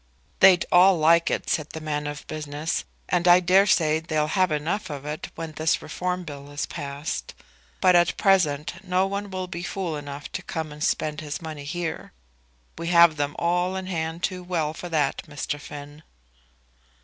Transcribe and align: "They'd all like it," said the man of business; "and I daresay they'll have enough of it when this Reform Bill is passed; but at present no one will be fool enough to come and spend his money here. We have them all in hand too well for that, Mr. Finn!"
"They'd 0.39 0.65
all 0.71 0.97
like 0.97 1.29
it," 1.29 1.47
said 1.47 1.69
the 1.73 1.79
man 1.79 2.07
of 2.07 2.25
business; 2.25 2.85
"and 3.07 3.27
I 3.27 3.39
daresay 3.39 3.99
they'll 3.99 4.29
have 4.33 4.51
enough 4.51 4.89
of 4.89 5.05
it 5.05 5.27
when 5.35 5.51
this 5.51 5.79
Reform 5.79 6.23
Bill 6.23 6.49
is 6.49 6.65
passed; 6.65 7.35
but 7.81 7.95
at 7.95 8.17
present 8.17 8.83
no 8.83 9.05
one 9.05 9.29
will 9.29 9.45
be 9.45 9.61
fool 9.61 9.95
enough 9.95 10.31
to 10.31 10.41
come 10.41 10.71
and 10.71 10.83
spend 10.83 11.21
his 11.21 11.39
money 11.39 11.65
here. 11.65 12.13
We 12.79 12.87
have 12.87 13.17
them 13.17 13.35
all 13.37 13.75
in 13.75 13.85
hand 13.85 14.23
too 14.23 14.41
well 14.41 14.73
for 14.73 14.89
that, 14.89 15.21
Mr. 15.29 15.59
Finn!" 15.59 16.01